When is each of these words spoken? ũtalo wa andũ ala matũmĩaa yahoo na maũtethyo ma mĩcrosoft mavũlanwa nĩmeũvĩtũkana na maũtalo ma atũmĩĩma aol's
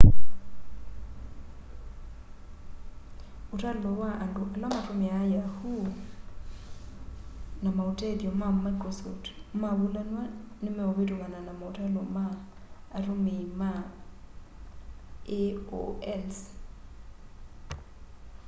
ũtalo 3.53 3.89
wa 4.01 4.09
andũ 4.23 4.41
ala 4.55 4.67
matũmĩaa 4.75 5.25
yahoo 5.35 5.85
na 7.63 7.69
maũtethyo 7.77 8.31
ma 8.41 8.47
mĩcrosoft 8.63 9.25
mavũlanwa 9.61 10.23
nĩmeũvĩtũkana 10.63 11.39
na 11.47 11.53
maũtalo 11.59 12.01
ma 12.15 12.25
atũmĩĩma 12.97 13.69
aol's 15.37 16.37